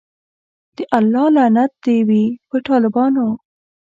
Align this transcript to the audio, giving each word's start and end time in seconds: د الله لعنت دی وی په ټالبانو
د 0.75 0.77
الله 0.97 1.25
لعنت 1.35 1.71
دی 1.83 1.97
وی 2.07 2.25
په 2.49 2.55
ټالبانو 2.67 3.27